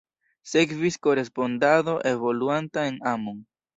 Sekvis 0.53 0.97
korespondado 1.07 1.95
evoluanta 2.13 2.87
en 2.93 2.97
amon. 3.13 3.39